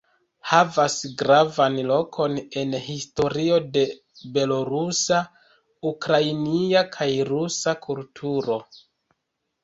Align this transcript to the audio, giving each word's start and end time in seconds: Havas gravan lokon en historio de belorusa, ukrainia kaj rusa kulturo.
Havas 0.51 0.93
gravan 1.17 1.75
lokon 1.89 2.37
en 2.61 2.71
historio 2.85 3.59
de 3.75 3.83
belorusa, 4.37 5.19
ukrainia 5.91 6.83
kaj 6.97 7.07
rusa 7.29 7.75
kulturo. 7.85 8.57